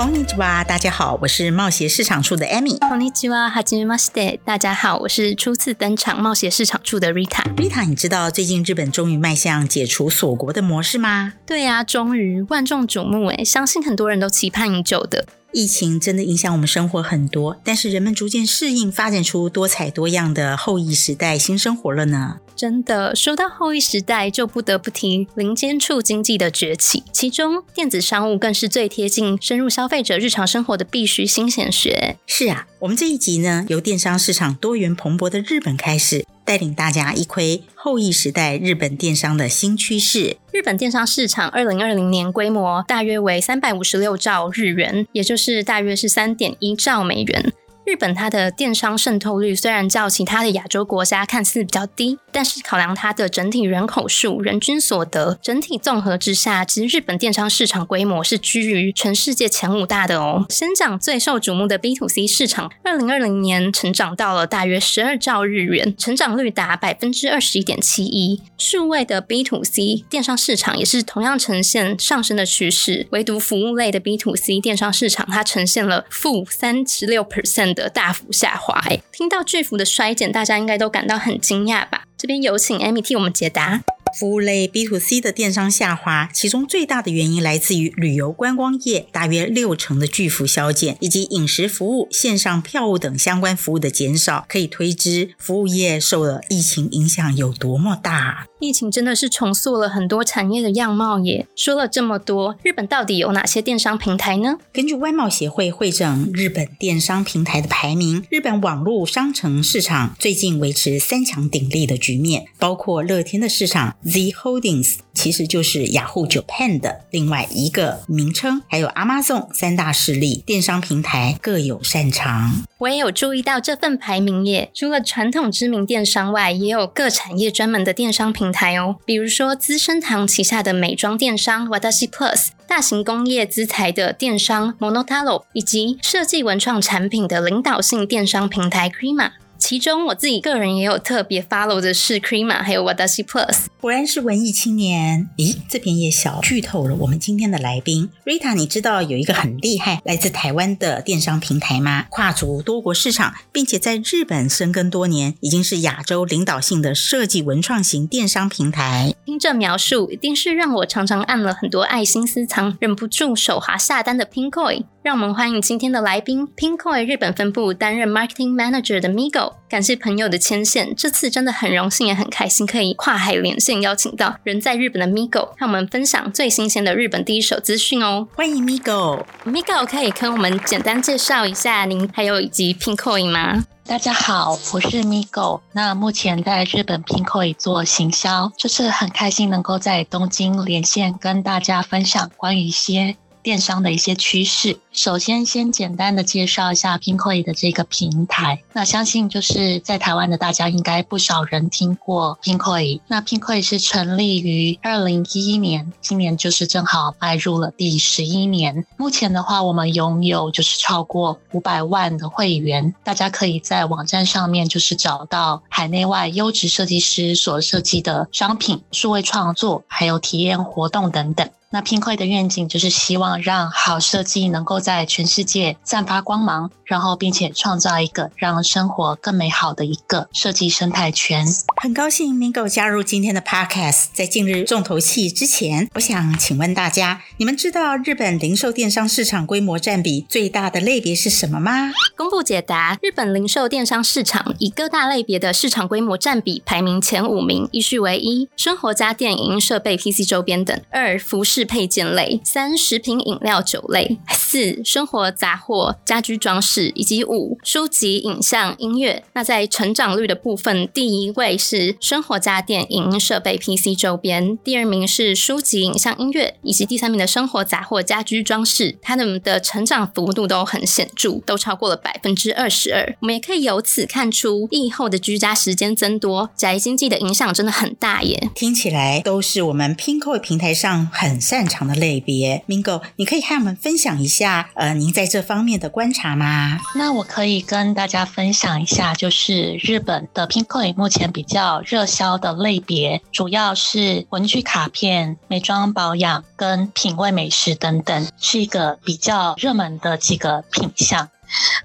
[0.00, 2.78] こんにちは，大家好，我是贸协市场处的 Amy。
[2.80, 11.34] こんにちは、はじめまして，大家好，我是初次登场贸协市场处的 Rita。Rita，你知道最近日本终于迈向解除锁国的模式吗？
[11.46, 15.26] 对呀、啊，终于万众瞩目诶，相信很多人都期盼已久的。
[15.53, 22.37] 疫情真的影响我们生活很多，但是人们逐渐适应，发展出多彩多样的后疫时代新生活了呢。
[22.55, 32.17] 真的，说到后疫时代，就不得不提零接触经济的崛起，其中电子商务更是最贴近深入消费者日常生活的必须新鲜学。
[32.27, 40.37] 是啊，我们这一集呢，由电商市场多元蓬勃的日本开始，带领大家一窥后疫时代日本电商的新趋势。
[40.51, 47.53] 日本电商市场二零二零年规模大约为三百五十六兆日元，也就是大约是三点一兆美元。
[47.91, 60.45] 日本它的电商渗透率虽然较其他的亚洲国家看似比较低，但是考量它的整体人口数、人均所得整体综合之下，其实日本电商市场规模是居于全世界前五大的哦。
[60.47, 68.41] 先讲最受瞩目的 B to C 市场，二零二零年成长到了大约十二兆日元，成长率达百分之二十一点七一。
[68.57, 77.71] 数位的 B to C 电商市场也是同样呈现上升的趋势，唯独服务类的 B to C 电商市场，它呈现了负三十六 percent。
[77.73, 82.03] 的的大幅下滑，哎，听到巨幅的衰减，大家应该都感到很惊讶吧？
[82.17, 83.81] 这边有请 Amy 替我们解答。
[84.13, 94.45] 服务类 B to C 的电商下滑，其中最大的原因来自于旅游观光业大约六成的巨幅削减，以及饮食服务、线上票务等相关服务的减少。
[94.47, 98.47] 可以推知，服务业受了疫情影响有多么大。
[98.59, 101.47] 疫情真的是重塑了很多产业的样貌耶。
[101.55, 104.57] 说了这么多，日本到底有哪些电商平台呢？
[104.71, 113.95] 根据外贸协会会整日本电商平台的排名，日本网络商城市场最近维持三强鼎立的局面，包括乐天的市场。
[114.03, 122.63] Z Holdings 其实就是 Yahoo Japan 的另外一个名称，还有 Amazon 三大势力电商平台各有擅长。
[122.79, 128.95] 我也有注意到这份排名耶，除了传统知名电商外，也有各产业专门的电商平台哦。
[129.05, 139.33] 比如说资生堂旗下的美妆电商 Watashi Plus，大型工业资材的电商 Monotaro，以及设计文创产品的领导性电商平台 Crema。
[139.61, 143.67] 其中我自己个人也有特别 follow 的是 Crema，还有 Wadashi Plus。
[143.79, 145.29] 果然是文艺青年。
[145.37, 148.55] 咦，这边也小剧透了我们今天的来宾 Rita。
[148.55, 152.07] 你知道有一个很厉害来自台湾的电商平台吗？
[152.09, 159.13] 跨足多国市场，并且在日本深耕多年，已经是亚洲领导性的设计文创型电商平台。
[159.25, 164.85] 听这描述，一定是让我常常按了很多爱心私藏，忍不住手滑下单的 Pinkoi。
[165.03, 169.50] 让我们欢迎今天的来宾，Pinkoi 日本分部担任 Marketing Manager 的 Migo。
[169.69, 178.27] 感谢朋友的牵线，这次真的很荣幸也很开心，可以跨海连线邀请到人在日本的 Migo，让我们分享最新鲜的日本第一手资讯哦。
[178.35, 179.23] 欢迎 Migo。
[179.45, 183.63] Migo 可以跟我们简单介绍一下您还有以及 Pinkoi 吗？
[183.85, 185.61] 大家好，我是 Migo。
[185.73, 193.15] 那目前在日本 Pinkoi 做行销，就是很开心能够在东京连线跟大家分享关于一些。
[193.43, 198.61] 电商的一些趋势，首先先简单的介绍一下 Pinkoi 的这个平台。
[198.73, 202.99] 那相信就是在台湾的大家应该不少人听过 Pinkoi。
[203.07, 208.85] 那 Pinkoi 是成立于二零一一年，今年就是正好迈入了第十一年。
[208.97, 221.49] 目前的话，我们拥有就是超过五百万的会员，大家可以在网站上面就是找到海内外优质设计师所设计的商品、数位创作，还有体验活动等等。
[221.73, 231.45] 那 Pinkoi 的愿景就是希望让好设计能够在全世界散发光芒，然后并且创造一个让生活更美好的一个设计生态圈。
[231.81, 234.07] 很高兴 Migo 加入今天的 Podcast。
[234.13, 241.93] 在近日重头戏之前，我想请问大家，你们知道日本零售电商市场规模占比最大的类别是什么吗？
[242.17, 251.61] 公布解答：日本零售电商市场以各大类别的市场规模占比排名前五名，依序为一生活家电、影音设备、PC 周边等；二服饰。
[251.71, 259.23] 配件类三食品饮料酒类四生活杂货、家居装饰，以及五书籍、影像、音乐。
[259.33, 268.97] 那在成长率的部分，第一位是生活家电、影音设备、PC 周边，第二名是书籍、影像、音乐，以及第三名的生活杂货、家居装饰。
[269.01, 273.15] 它们的成长幅度都很显著，都超过了百分之二十二。
[273.21, 278.49] 我们也可以由此看出，疫后的居家时间增多，宅经济的影响真的很大耶。
[278.53, 282.63] 听起来都是我们拼购平台上很擅长的类别。
[282.67, 286.79] Mingo，你可以和我们分享一下，呃，您在这方面的观察吗？
[286.95, 301.29] 那我可以跟大家分享一下，就是日本的 Pinko 目前比较热销的类别，主要是文具卡片、美妆保养跟品味美食等等，是一个比较热门的几个品项。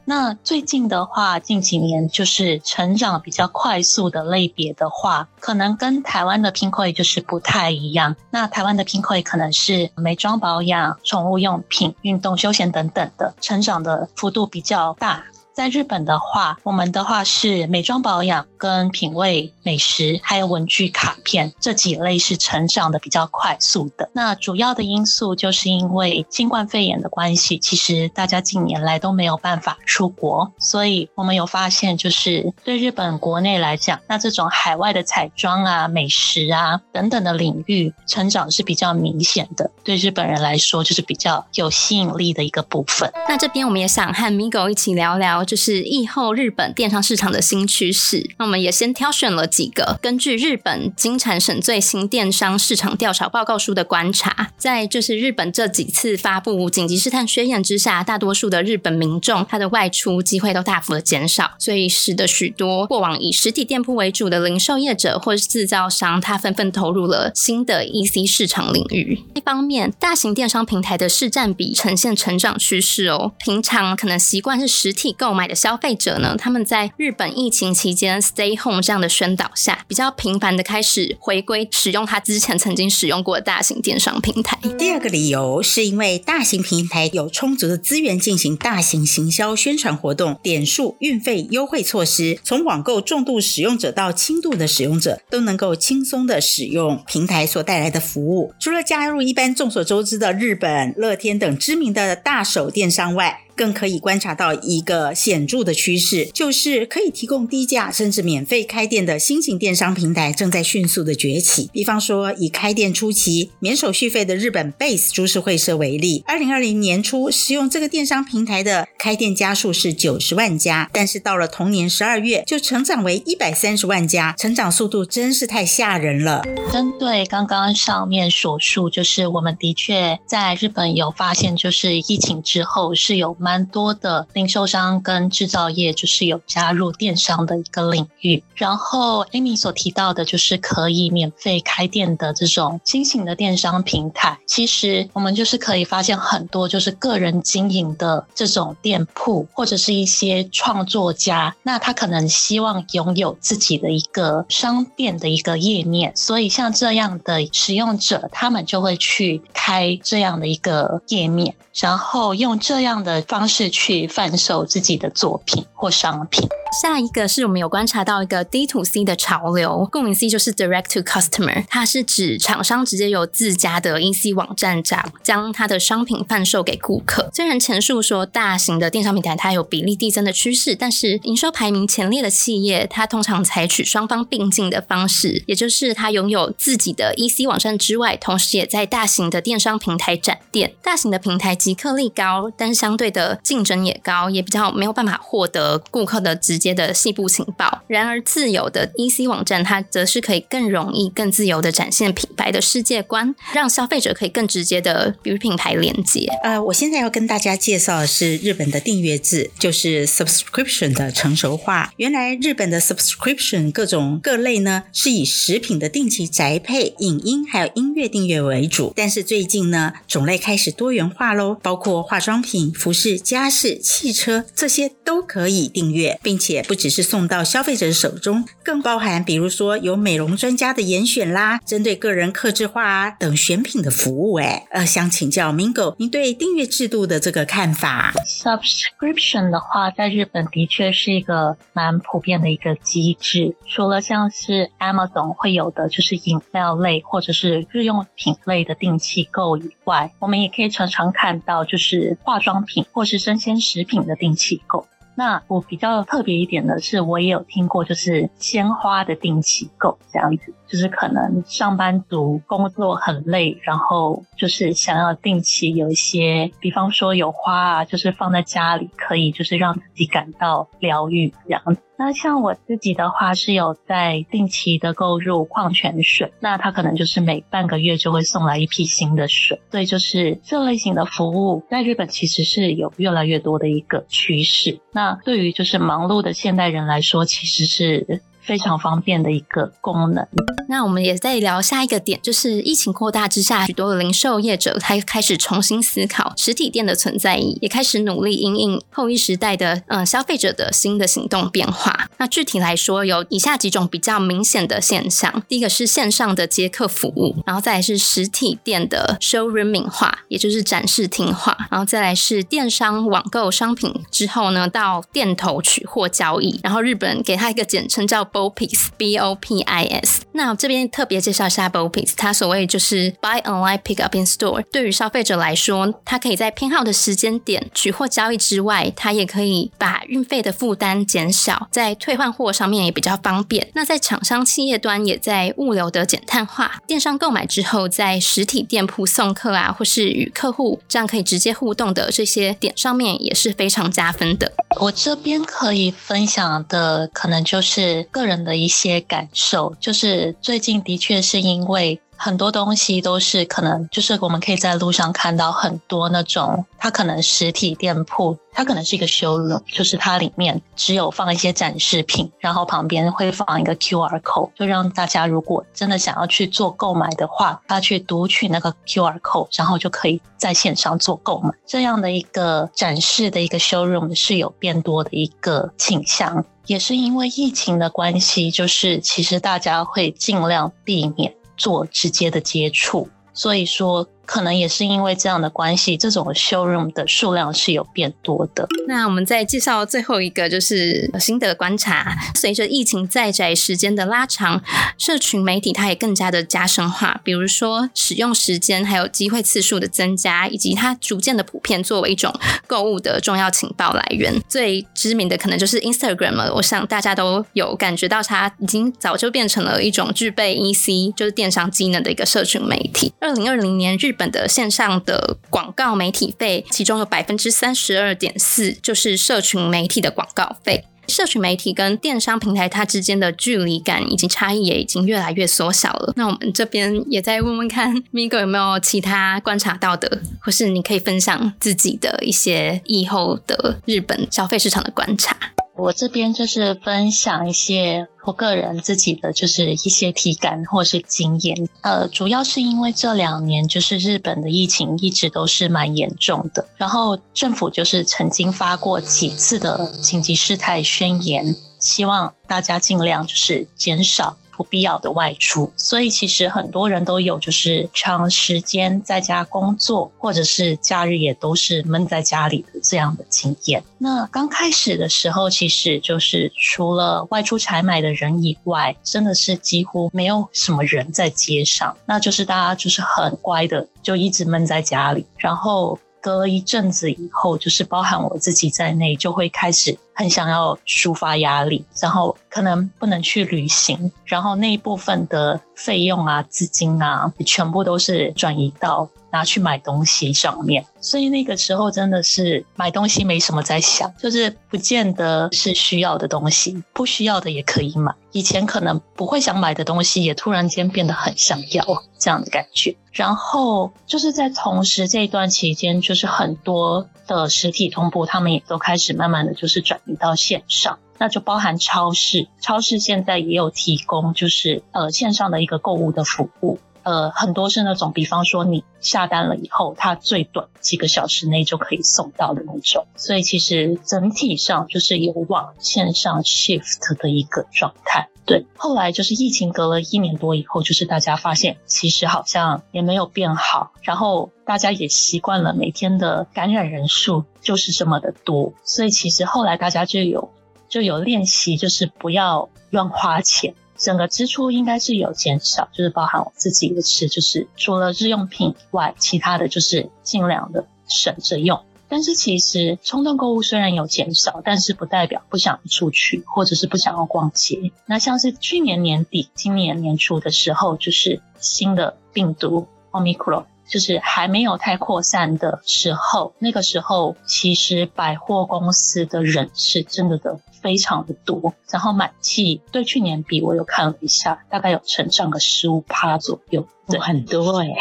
[0.05, 8.15] 那最近的话，近几年就是成长比较快速的类别的话，可能跟台湾的品类就是不太一样。
[8.31, 15.25] 那台湾的品类可能是美妆保养、宠物用品、运动休闲等等的，成长的幅度比较大。
[15.57, 24.11] 在日本的话，我们的话是美妆保养跟品味美食，还有文具卡片这几类是成长的比较快速的。
[24.13, 43.11] 那主要的因素就是因为新冠肺炎的关系，其实大家近年来都没有办法出国，所以我们有发现，就是对日本国内来讲，那这种海外的彩妆啊、美食啊等等的领域成长是比较明显的，对日本人来说就是比较有吸引力的一个部分。
[43.27, 45.46] 那这边我们也想和 Migo 一起聊聊。
[45.47, 69.23] 就是疫后日本电商市场的新趋势，那我们也先挑选了几个，根据日本经产省最新电商市场调查报告书的观察，在就是日本这几次发布紧急事态宣言之下，大多数的日本民众他的外出机会都大幅的减少，所以使得许多过往以实体店铺为主的零售业者或是制造商，他纷纷投入了新的 EC 市场领域。
[69.35, 75.36] 一方面，大型电商平台的市占比呈现成长趋势哦，平常可能习惯是实体购。
[75.37, 84.59] 买的消费者呢，他们在日本疫情期间 stay home 这样的宣导下，比较频繁的开始回归使用他之前曾经使用过的大型电商平台。
[84.79, 98.55] 第二个理由是因为大型平台有充足的资源进行大型行销宣传活动，点数、运费优惠措施，从网购重度使用者到轻度的使用者都能够轻松的使用平台所带来的服务。
[98.59, 111.71] 除了加入一般众所周知的日本、乐天等知名的大手电商外，更可以观察到一个显著的趋势，就是可以提供低价甚至免费开店的新型电商平台正在迅速的崛起。
[111.73, 126.43] 比方说，以开店初期免手续费的日本 Base 株式会社为例，二零二零年初使用这个电商平台的开店家数是九十万家，但是到了同年十二月就成长为一百三十万家，成长速度真是太吓人了。
[126.71, 133.35] 针对刚刚上面所述，就是我们的确在日本有发现，就是疫情之后是有。
[133.47, 166.49] 蛮多的零售商跟制造业就是有加入电商的一个领域，然后 Amy 所提到的就是可以免费开店的这种新型的电商平台，其实我们就是可以发现很多就是个人经营的这种店铺，或者是一些创作家，那他可能希望拥有自己的一个商店的一个页面，所以像这样的使用者，他们就会去开这样的一个页面，然后用这样的方式去贩售自己的作品或商品。
[166.81, 177.31] 下一个是我们有观察到一个 D to C 的潮流，顾名思义就是 Direct to Customer，它是指厂商直接由自家的 EC 网站上将它的商品贩售给顾客。
[177.35, 190.75] 虽然前述说大型的电商平台它有比例递增的趋势，但是营收排名前列的企业，它通常采取双方并进的方式，也就是它拥有自己的 EC 网站之外，同时也在大型的电商平台展店。
[190.83, 193.26] 大型的平台即刻力高，但相对的。
[193.43, 197.83] 竞争也高，也比较没有办法获得顾客的直接的细部情报。
[197.87, 206.29] 然而，自有的 EC 网站，它则是可以更容易、更自由的展现品牌的世界观，让消费者可以更直接的与品牌连接。
[206.43, 211.93] 呃，我现在要跟大家介绍的是日本的订阅制，就是 subscription 的成熟化。
[211.97, 218.93] 原来日本的 subscription 各种各类呢，是以食品的定期宅配、影音还有音乐订阅为主。
[218.95, 223.16] 但是最近呢，种类开始多元化喽，包括化妆品、服饰。
[223.19, 234.35] 家饰、汽车这些都可以订阅，并且不只是送到消费者手中，更包含比如说有美容专家的严选啦，针对个人客制化啊等选品的服务。
[234.35, 243.55] 哎，呃，想请教 Mingo，您对订阅制度的这个看法？Subscription 的话，在日本的确是一个蛮普遍的一个机制。
[243.67, 254.87] 除了像是 Amazon 会有的就是饮料类或者是日用品类的定期购以外，我们也可以常常看到就是化妆品或是生鲜食品的定期购。
[255.15, 271.63] 那我比较特别一点的是，我也有听过，就是鲜花的定期购这样子，就是可能上班族工作很累，然后就是想要定期有一些，比方说有花啊，就是放在家里，可以就是让自己感到疗愈这样。
[271.99, 284.79] 那像我自己的话是有在定期的购入矿泉水，那它可能就是每半个月就会送来一批新的水，所以就是这类型的服务在日本其实是有越来越多的一个趋势。
[284.93, 288.21] 那对于就是忙碌的现代人来说，其实是。
[288.47, 290.27] 非常方便的一个功能。
[290.69, 302.09] 那我们也在聊下一个点，就是疫情扩大之下，许多零售业者他开始重新思考实体店的存在意义，也开始努力因应后一时代的呃消费者的新的行动变化。
[302.19, 316.59] 那具体来说，有以下几种比较明显的现象：第一个是线上的接客服务，然后再来是实体店的 showrooming 化，也就是展示厅化，然后再来是电商网购商品之后呢，到店头取货交易。
[316.63, 318.29] 然后日本给它一个简称叫。
[318.37, 324.63] BOPIS B O P I S，那这边特别介绍一下 BOPIS，它所谓就是 Buy Online Pick Up in Store。
[324.71, 333.71] 对于消费者来说，它可以在偏好的时间点取货交易之外，它也可以把运费的负担减少，在退换货上面也比较方便。
[333.75, 344.53] 那在厂商企业端也在物流的减碳化，电商购买之后在实体店铺送客啊，或是与客户这样可以直接互动的这些点上面也是非常加分的。
[344.79, 352.01] 我这边可以分享的可能就是个人的一些感受，就是最近的确是因为。
[352.17, 371.51] 很多东西都是可能，就是我们可以在路上看到很多那种，它可能实体店铺，它可能是一个 showroom，就是它里面只有放一些展示品，然后旁边会放一个 QR code，就让大家如果真的想要去做购买的话，他去读取那个 QR code，然后就可以在线上做购买。
[371.67, 381.36] 这样的一个展示的一个 showroom 是有变多的一个倾向，也是因为疫情的关系，就是其实大家会尽量避免。
[381.57, 384.09] 做直接的接触，所以说。
[384.27, 388.67] 可能也是因为这样的关系，这种 showroom 的数量是有变多的。
[388.87, 392.15] 那我们再介绍最后一个，就是心得观察。
[392.35, 394.63] 随着疫情在宅时间的拉长，
[394.99, 397.21] 社群媒体它也更加的加深化。
[397.25, 402.33] 比如说使用时间还有机会次数的增加，以及它逐渐的普遍作为一种
[402.67, 404.35] 购物的重要情报来源。
[404.49, 406.55] 最知名的可能就是 Instagram 了。
[406.55, 413.13] 我想大家都有感觉到，它已经早就变成了一种具备 EC 就是电商机能的一个社群媒体。
[413.21, 420.85] 二零二零年日本的线上的广告媒体费，其中有百分之三十二点四就是社群媒体的广告费。
[421.09, 426.13] 社群媒体跟电商平台它之间的距离感以及差异也已经越来越缩小了。
[426.17, 435.37] 那我们这边也再问问看，Migo 有没有其他观察到的，或是你可以分享自己的一些以后的日本消费市场的观察。
[435.77, 454.37] 我这边就是分享一些我个人自己的就是一些体感或是经验，呃，主要是因为这两年就是日本的疫情一直都是蛮严重的，然后政府就是曾经发过几次的紧急事态宣言，希望大家尽量就是减少。
[454.57, 463.83] 不必要的外出，所以其实很多人都有就是长时间在家工作，或者是假日也都是闷在家里的这样的经验。
[463.99, 475.99] 那刚开始的时候，其实就是除了外出采买的人以外，真的是几乎没有什么人在街上，那就是大家就是很乖的，就一直闷在家里，然后。
[476.19, 489.09] 隔了一阵子以后，就是包含我自己在内，就会开始很想要抒发压力，然后可能不能去旅行，然后那一部分的费用啊、资金啊，全部都是转移到。
[489.33, 498.15] 拿去买东西上面，所以那个时候真的是买东西没什么在想，就是不见得是需要的东西，不需要的也可以买。
[498.33, 501.85] 以前可能不会想买的东西，也突然间变得很想要
[502.19, 502.97] 这样的感觉。
[503.13, 516.79] 然后就是在同时这一段期间，就是很多的实体通铺，他们也都开始慢慢的就是转移到线上，那就包含超市，超市现在也有提供就是呃线上的一个购物的服务。
[517.03, 523.07] 呃，很多是那种，比方说你下单了以后，它最短几个小时内就可以送到的那种。
[523.15, 528.29] 所以其实整体上就是有往线上 shift 的一个状态。
[528.47, 540.51] 对，后来就是疫情隔了一年多以后，就是大家发现其实好像也没有变好，然后大家也习惯了每天的感染人数就是这么的多，所以其实后来大家就有
[540.89, 551.83] 就有练习，就是不要乱花钱，整个支出应该是有减少，就是包含我自己的吃，就是除了日用品以外，其他的就是尽量的省着用。
[552.09, 557.93] 但是其实冲动购物虽然有减少，但是不代表不想出去，或者是不想要逛街。
[558.07, 576.87] 那像是去年年底、今年年初的时候，就是新的病毒奥密克戎就是还没有太扩散的时候，那个时候其实百货公司的人是真的的非常的多，然后买气对去年比，我有看了一下，大概有成长个十五趴左右。
[577.09, 577.95] 对，很多哎、欸，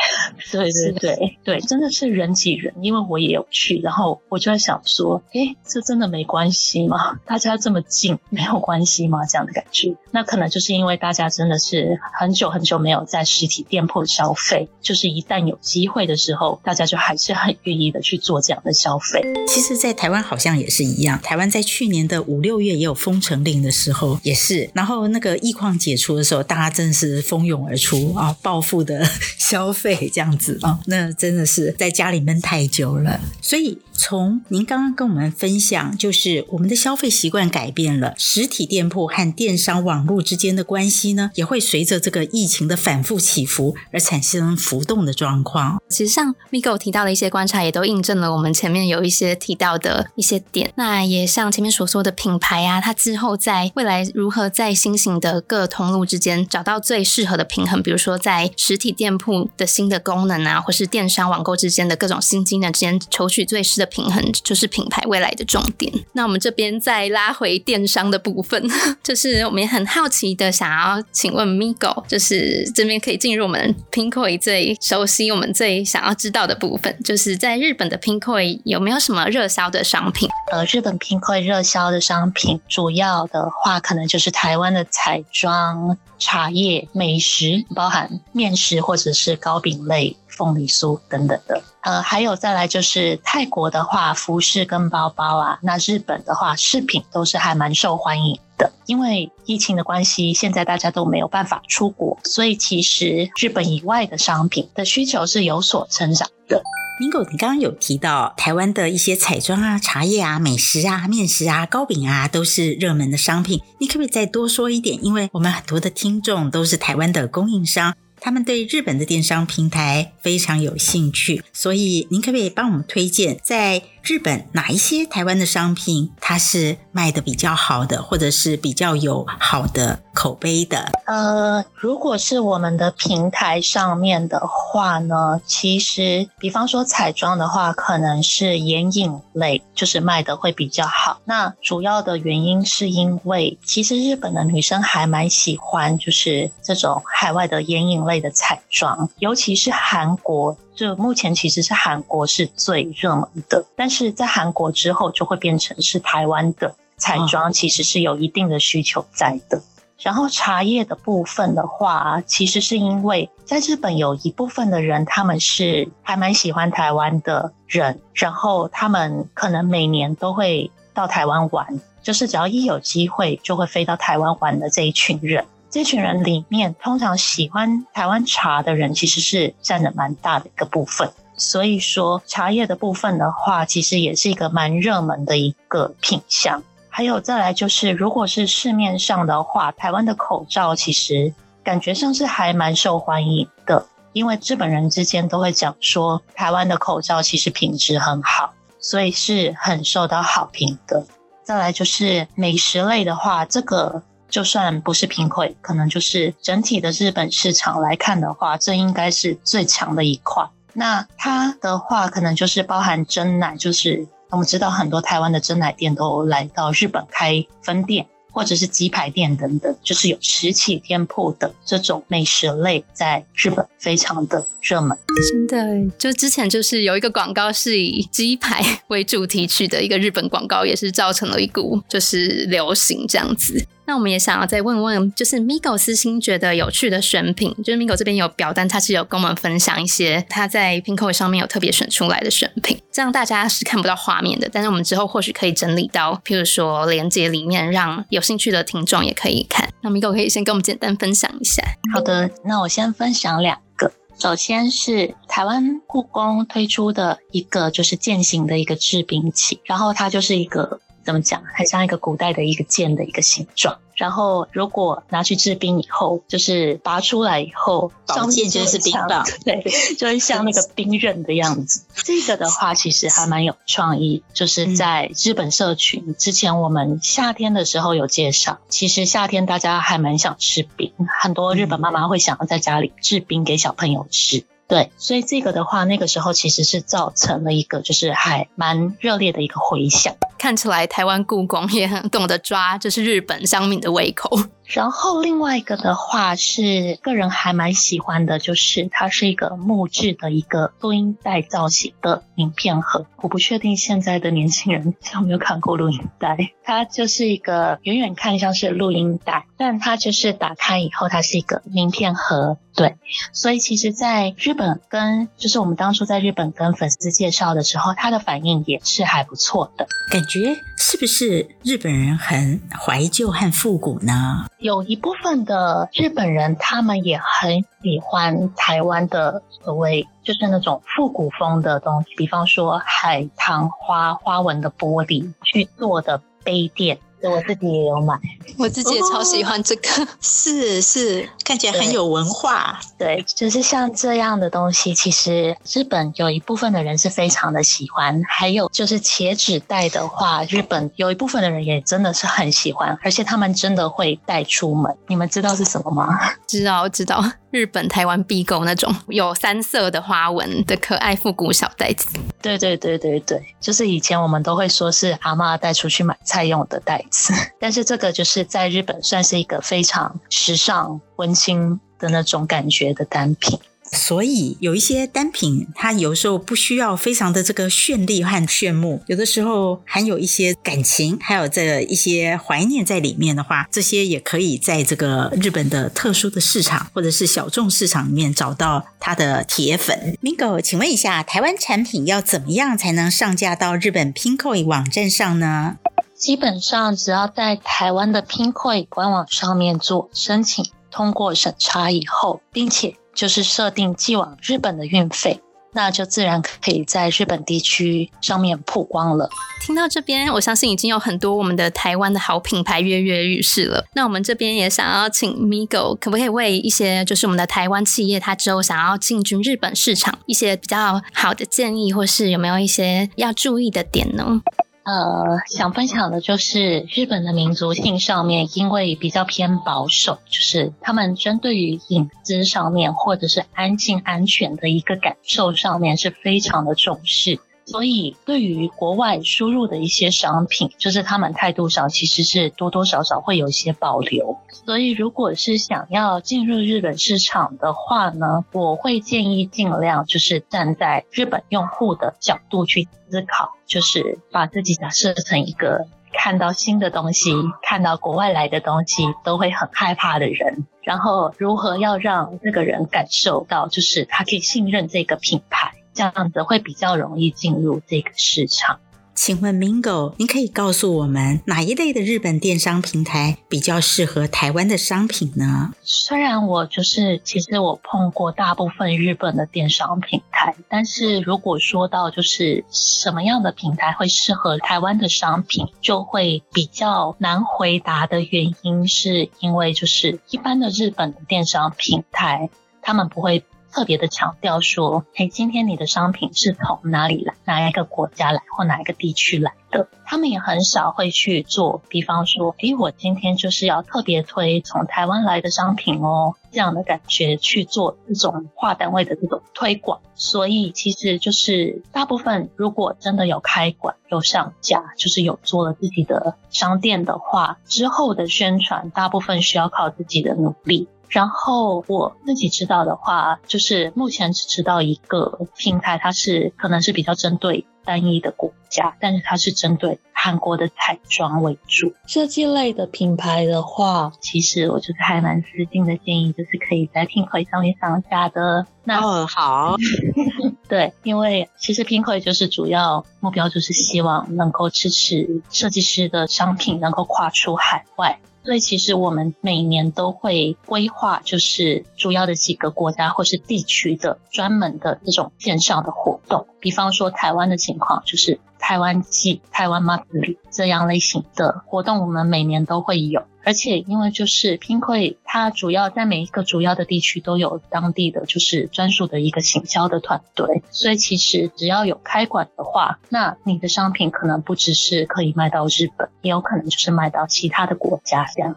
[0.52, 7.20] 对对对对，真的是人挤人，因为我也有去，然后我就在想说，诶，这真的没关系吗？
[7.24, 9.28] 大家这么近，没有关系吗？
[9.28, 19.22] 这样的感觉，那可能就是因为大家真的是很久很久没有在实体店铺消费，就是一旦有机会的时候，大家就还是很愿意的去做这样的消费。
[19.46, 29.06] 其实，在台湾好像也是一样，台湾在去年的五六月也有封城令的时候，也是，然后那个疫况解除的时候，大家真的是蜂拥而出啊，报复的。
[29.38, 33.78] 消费这样子啊，那真的是在家里闷太久了，所以。
[33.98, 45.65] 从您刚刚跟我们分享，就是我们的消费习惯改变了，实体店铺和电商网络之间的关系呢，也会随着这个疫情的反复起伏而产生浮动的状况。
[45.90, 50.72] 其实像 Migo 提到的一些观察，也都印证了我们前面有一些提到的一些点。
[50.76, 63.86] 那也像前面所说的品牌啊，它之后在未来如何在新型的各通路之间找到最适合的平衡，比如说在实体店铺的新的功能啊，或是电商网购之间的各种新机能之间求取最适的。
[63.96, 65.90] 平衡就是品牌未来的重点。
[66.14, 68.62] 那我们这边再拉回电商的部分，
[69.02, 80.28] 就是我们也很好奇的想要请问 Migo，就是这边可以进入我们 Pinkoi 最熟悉、我们最想要知道的部分，就是在日本的 Pinkoi 有没有什么热销的商品？
[80.52, 90.18] 呃，日本 Pinkoi 热销的商品，主要的话可能就是台湾的彩妆、茶叶、美食，包含面食或者是糕饼类。
[90.36, 98.72] 凤梨酥等等的，呃，还有再来就是泰国的话，服饰跟包包啊，那日本的话，饰品都是还蛮受欢迎的。
[98.86, 106.62] 因为疫情的关系，现在大家都没有办法出国，所以其实日本以外的商品的需求是有所成长的。
[107.00, 115.04] Migo，你刚刚有提到台湾的一些彩妆啊、茶叶啊、美食啊、面食啊、糕饼啊，都是热门的商品，你可不可以再多说一点？
[115.04, 117.94] 因为我们很多的听众都是台湾的供应商。
[118.26, 130.92] 他们对日本的电商平台非常有兴趣，所以您可不可以帮我们推荐在日本哪一些台湾的商品，它是卖的比较好的，或者是比较有好的口碑的？
[131.08, 141.18] 呃，如果是我们的平台上面的话呢，其实比方说彩妆的话，可能是眼影类，就是卖的会比较好。
[141.26, 150.56] 那主要的原因是因为，其实日本的女生还蛮喜欢，就是这种海外的眼影类的彩妆，尤其是韩国。
[150.76, 159.62] 就目前其实是韩国是最热门的，但是在韩国之后就会变成是台湾的彩妆，其实是有一定的需求在的。
[159.98, 175.46] 然后茶叶的部分的话，其实是因为在日本有一部分的人他们是还蛮喜欢台湾的人，然后他们可能每年都会到台湾玩，就是只要一有机会就会飞到台湾玩的这一群人。
[175.76, 181.12] 这群人里面，通常喜欢台湾茶的人，其实是占了蛮大的一个部分。
[181.36, 186.64] 所以说，茶叶的部分的话，其实也是一个蛮热门的一个品项。
[186.88, 201.06] 还有再来就是，如果是市面上的话，台湾的口罩其实感觉上是还蛮受欢迎的，因为日本人之间都会讲说，台湾的口罩其实品质很好，所以是很受到好评的。
[201.44, 204.04] 再来就是美食类的话，这个。
[204.30, 210.44] 就算不是 Pinkoi，可能就是整体的日本市场来看的话，这应该是最强的一块。
[210.74, 224.98] 那它的话，可能就是包含珍奶，就是我们知道很多台湾的珍奶店都来到日本开分店，或者是鸡排店等等，就是有实体店铺的这种美食类，在日本非常的热门。
[225.32, 233.66] 真的，就之前就是有一个广告是以鸡排为主题曲的一个日本广告，也是造成了一股就是流行这样子。
[233.88, 249.70] 那我们也想要再问问，就是 Migo 私心觉得有趣的选品，就是 Migo 这边有表单，他是有跟我们分享一些他在 p i n k o 上面有特别选出来的选品，这样大家是看不到画面的，但是我们之后或许可以整理到，譬如说连接里面，让有兴趣的听众也可以看。
[249.82, 251.64] 那 Migo 可以先跟我们简单分享一下。
[251.94, 260.80] 好的，那我先分享两个，首先是台湾故宫推出的一个就是剑形的一个制冰器，然后它就是一个。
[261.06, 261.44] 怎么讲？
[261.54, 263.78] 很像一个古代的一个剑的一个形状。
[263.96, 269.64] 然后，如果拿去制冰以后，就是拔出来以后，上面就是冰棒，对，
[269.98, 271.86] 就会像那个 冰刃的样子。
[272.04, 274.24] 这个的话，其实还蛮有创意。
[274.34, 278.60] 就是在日本社群之前，我们夏天的时候有介绍。
[278.68, 280.92] 其实夏天大家还蛮想吃冰，
[281.22, 284.44] 很多日本妈妈会想要在家里制冰给小朋友吃。
[284.68, 290.16] 对，所以这个的话，那个时候其实是造成了一个就是还蛮热烈的一个回响。
[290.38, 294.30] 看起来台湾故宫也很懂得抓，就是日本香米的胃口。
[294.66, 303.06] 然后另外一个的话是个人还蛮喜欢的，就是它是一个木质的一个录音带造型的名片盒。
[303.18, 312.58] 我不确定现在的年轻人 有没有看过录音带，它就是一个远远看像是录音带，但它就是打开以后，它是一个名片盒。
[312.76, 312.98] 对，
[313.32, 319.88] 所以其实在日本跟就是我们当初在日本跟粉丝介绍的时候，他的反应也是还不错的。
[320.12, 324.46] 感觉是不是日本人很怀旧和复古呢？
[324.58, 337.00] 有一部分的日本人，他们也很喜欢台湾的所谓就是那种复古风的东西，比方说海棠花花纹的玻璃去做的杯垫。
[337.22, 338.20] 我自己也有买，
[338.58, 342.80] 我自己也超喜欢这个， 哦、是是，看起来很有文化。
[342.98, 348.22] 对，对，就是像这样的东西，其实日本有一部分的人是非常的喜欢。
[348.28, 354.96] 还有就是茄子袋的话，日本有一部分的人也真的是很喜欢，而且他们真的会带出门。
[355.08, 356.18] 你们知道是什么吗？
[356.48, 357.24] 知道，知道。
[357.56, 362.20] 日本台湾必购那种有三色的花纹的可爱复古小袋子。
[362.42, 373.58] 对对对对对，就是以前我们都会说是阿嬷带出去买菜用的袋子， 但是这个就是在日本算是一个非常时尚、温馨的那种感觉的单品。
[373.92, 390.18] 所以有一些单品，它有时候不需要非常的这个绚丽和炫目，有的时候含有一些感情，还有这一些怀念在里面的话，这些也可以在这个日本的特殊的市场或者是小众市场里面找到它的铁粉。
[390.22, 395.78] Mingo，请问一下，台湾产品要怎么样才能上架到日本 Pinkoi 网站上呢？
[396.18, 405.40] 基本上只要在台湾的 Pinkoi 官网上面做申请，通过审查以后，并且就是设定寄往日本的运费，
[405.74, 409.30] 那就自然可以在日本地区上面曝光了。
[409.66, 413.84] 听到这边，我相信已经有很多我们的台湾的好品牌跃跃欲试了。
[413.96, 424.42] 那我们这边也想要请 Migo，可不可以为一些就是我们的台湾企业，他之后想要进军日本市场，一些比较好的建议，或是有没有一些要注意的点呢？
[424.86, 437.40] 呃，想分享的就是日本的民族性上面，因为比较偏保守，就是他们针对于隐私上面或者是安静安全的一个感受上面是非常的重视。
[437.66, 444.38] 所以，对于国外输入的一些商品，就是他们态度上其实是多多少少会有一些保留。
[444.52, 457.32] 所以，如果是想要进入日本市场的话呢，我会建议尽量就是站在日本用户的角度去思考，就是把自己假设成一个看到新的东西、
[457.64, 465.74] 看到国外来的东西都会很害怕的人，然后如何要让这个人感受到，就是他可以信任这个品牌。
[465.96, 468.80] 这样子会比较容易进入这个市场。
[469.16, 475.72] 请问 Mingo，您可以告诉我们哪一类的日本电商平台比较适合台湾的商品呢？
[475.84, 492.50] 虽然我就是其实我碰过大部分日本的电商平台，但是如果说到就是什么样的平台会适合台湾的商品，就会比较难回答的原因，是因为就是一般的日本的电商平台，
[492.82, 493.46] 他们不会。
[493.76, 499.90] 特别的强调说，嘿，今天你的商品是从哪里来，哪一个国家来，或哪一个地区来的？
[500.06, 510.00] 他们也很少会去做，比方说，诶，我今天就是要特别推从台湾来的商品哦，这样的感觉去做这种跨单位的这种推广。
[510.14, 520.88] 所以，其实就是大部分如果真的有开馆、有上架，就是有做了自己的商店的话，之后的宣传大部分需要靠自己的努力。
[521.10, 531.94] 然后我自己知道的话，就是目前只知道一个平台，它是可能是比较针对单一的国家，但是它是针对韩国的彩妆为主。
[532.08, 538.66] 设计类的品牌的话，其实我就是还蛮私心的建议，就是可以在 Pinkoi 上面上架的。
[538.84, 539.76] 那哦，好，
[540.68, 548.20] 对，因为其实 Pinkoi 就是主要目标就是希望能够支持设计师的商品能够跨出海外。
[548.46, 563.24] 所以其实我们每年都会规划，就是主要的几个国家或是地区的专门的这种线上的活动，比方说台湾的情况，就是台湾祭、台湾马子里这样类型的活动，我们每年都会有。
[563.44, 578.56] 而且因为就是 Pinkoi，它主要在每一个主要的地区都有当地的就是专属的一个行销的团队，所以其实只要有开馆的话，那你的商品可能不只是可以卖到日本，也有可能就是卖到其他的国家这样。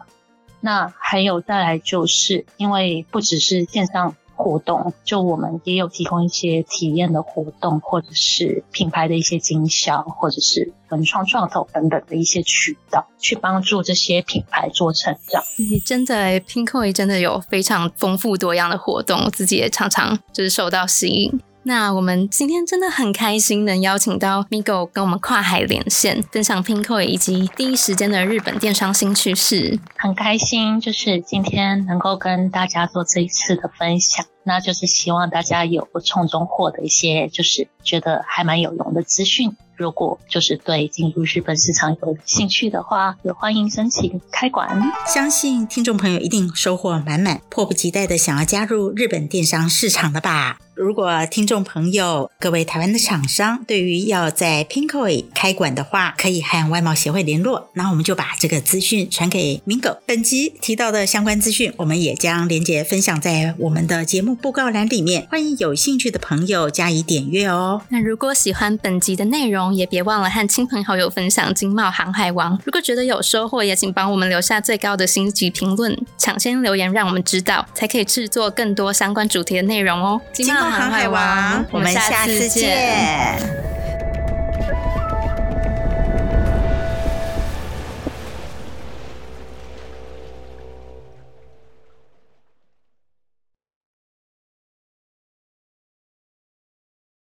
[0.59, 4.15] 那还有再来就是因为不只是线上。
[4.39, 15.43] 活动就我们也有提供一些体验的活动，或者是品牌的一些经销，或者是文创创投等等的一些渠道，去帮助这些品牌做成长。
[15.57, 21.39] 你真的，Pinkoi 真的有非常丰富多样的活动，我自己也常常就是受到吸引。
[21.69, 29.79] 那我们今天真的很开心能邀请到 Migo 跟我们跨海连线，分享 Pinko 以及第一时间的日本电商新趋势。
[29.95, 39.55] 很开心，就是今天能够跟大家做这一次的分享，那就是希望大家有从中获得一些，就是觉得还蛮有用的资讯。
[39.79, 44.67] 如果就是对进入日本市场有兴趣的话，也欢迎申请开馆。
[45.07, 50.57] 相信听众朋友一定收获满满，迫不及待的想要加入日本电商市场了吧？
[50.75, 59.97] 如果听众朋友各位台湾的厂商对于要在 Pinkoi 开馆的话，可以和外贸协会联络，那我们就把这个资讯传给 Mingo。
[60.05, 67.81] 本集提到的相关资讯，我们也将连接分享在我们的节目布告栏里面，欢迎有兴趣的朋友加以点阅哦。
[67.89, 72.57] 那如果喜欢本集的内容，也别忘了和亲朋好友分享《经贸航海王》。
[72.65, 80.19] 如果觉得有收获，也请帮我们留下最高的星级评论，抢先留言让我们知道，才可以制作更多相关主题的内容哦。
[80.33, 83.78] 经贸航海王，我们下次见。